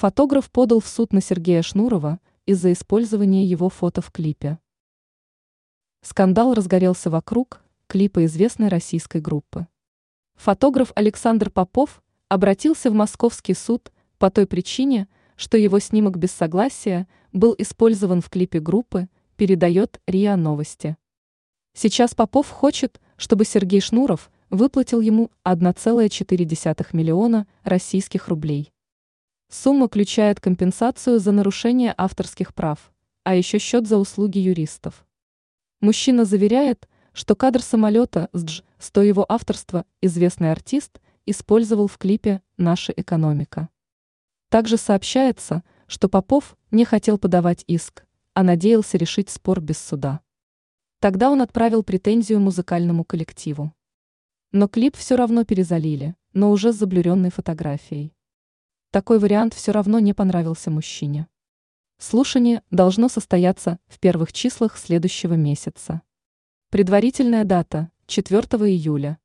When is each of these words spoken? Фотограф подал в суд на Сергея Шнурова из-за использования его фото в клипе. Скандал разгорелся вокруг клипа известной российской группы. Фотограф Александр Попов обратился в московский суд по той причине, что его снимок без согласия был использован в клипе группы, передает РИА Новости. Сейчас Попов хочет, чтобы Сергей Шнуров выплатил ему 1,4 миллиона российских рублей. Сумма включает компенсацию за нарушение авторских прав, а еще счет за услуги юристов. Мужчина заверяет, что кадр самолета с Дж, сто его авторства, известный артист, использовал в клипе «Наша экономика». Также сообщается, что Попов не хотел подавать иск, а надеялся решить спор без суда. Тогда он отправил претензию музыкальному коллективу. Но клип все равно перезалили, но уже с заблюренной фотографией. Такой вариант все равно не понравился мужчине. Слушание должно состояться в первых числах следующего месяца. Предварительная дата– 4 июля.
Фотограф 0.00 0.50
подал 0.50 0.80
в 0.80 0.88
суд 0.88 1.12
на 1.12 1.20
Сергея 1.20 1.60
Шнурова 1.60 2.20
из-за 2.46 2.72
использования 2.72 3.44
его 3.44 3.68
фото 3.68 4.00
в 4.00 4.10
клипе. 4.10 4.58
Скандал 6.00 6.54
разгорелся 6.54 7.10
вокруг 7.10 7.60
клипа 7.86 8.24
известной 8.24 8.68
российской 8.68 9.20
группы. 9.20 9.66
Фотограф 10.36 10.92
Александр 10.94 11.50
Попов 11.50 12.02
обратился 12.30 12.90
в 12.90 12.94
московский 12.94 13.52
суд 13.52 13.92
по 14.16 14.30
той 14.30 14.46
причине, 14.46 15.06
что 15.36 15.58
его 15.58 15.78
снимок 15.80 16.16
без 16.16 16.30
согласия 16.30 17.06
был 17.34 17.54
использован 17.58 18.22
в 18.22 18.30
клипе 18.30 18.58
группы, 18.58 19.10
передает 19.36 20.00
РИА 20.06 20.36
Новости. 20.36 20.96
Сейчас 21.74 22.14
Попов 22.14 22.48
хочет, 22.48 23.02
чтобы 23.18 23.44
Сергей 23.44 23.82
Шнуров 23.82 24.30
выплатил 24.48 25.02
ему 25.02 25.30
1,4 25.44 26.86
миллиона 26.94 27.46
российских 27.64 28.28
рублей. 28.28 28.72
Сумма 29.52 29.88
включает 29.88 30.38
компенсацию 30.38 31.18
за 31.18 31.32
нарушение 31.32 31.92
авторских 31.98 32.54
прав, 32.54 32.92
а 33.24 33.34
еще 33.34 33.58
счет 33.58 33.88
за 33.88 33.96
услуги 33.96 34.38
юристов. 34.38 35.04
Мужчина 35.80 36.24
заверяет, 36.24 36.88
что 37.12 37.34
кадр 37.34 37.60
самолета 37.60 38.28
с 38.32 38.44
Дж, 38.44 38.62
сто 38.78 39.02
его 39.02 39.26
авторства, 39.28 39.86
известный 40.00 40.52
артист, 40.52 41.00
использовал 41.26 41.88
в 41.88 41.98
клипе 41.98 42.42
«Наша 42.58 42.92
экономика». 42.96 43.68
Также 44.50 44.76
сообщается, 44.76 45.64
что 45.88 46.08
Попов 46.08 46.56
не 46.70 46.84
хотел 46.84 47.18
подавать 47.18 47.64
иск, 47.66 48.06
а 48.34 48.44
надеялся 48.44 48.98
решить 48.98 49.30
спор 49.30 49.60
без 49.60 49.78
суда. 49.78 50.20
Тогда 51.00 51.28
он 51.28 51.42
отправил 51.42 51.82
претензию 51.82 52.38
музыкальному 52.38 53.04
коллективу. 53.04 53.74
Но 54.52 54.68
клип 54.68 54.96
все 54.96 55.16
равно 55.16 55.44
перезалили, 55.44 56.14
но 56.34 56.52
уже 56.52 56.72
с 56.72 56.76
заблюренной 56.76 57.30
фотографией. 57.30 58.14
Такой 58.92 59.20
вариант 59.20 59.54
все 59.54 59.70
равно 59.70 60.00
не 60.00 60.12
понравился 60.14 60.68
мужчине. 60.68 61.28
Слушание 61.98 62.64
должно 62.72 63.08
состояться 63.08 63.78
в 63.86 64.00
первых 64.00 64.32
числах 64.32 64.76
следующего 64.76 65.34
месяца. 65.34 66.02
Предварительная 66.70 67.44
дата– 67.44 67.92
4 68.06 68.40
июля. 68.68 69.18